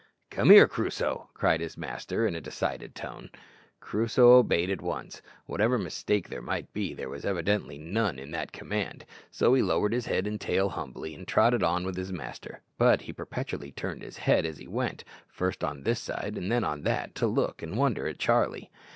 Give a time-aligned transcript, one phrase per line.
[0.31, 3.29] "Come here, Crusoe!" cried his master in a decided tone.
[3.79, 5.21] Crusoe obeyed at once.
[5.45, 9.93] Whatever mistake there might be, there was evidently none in that command; so he lowered
[9.93, 14.01] his head and tail humbly, and trotted on with his master, but he perpetually turned
[14.01, 17.61] his head as he went, first on this side and then on that, to look
[17.61, 18.71] and wonder at Charlie.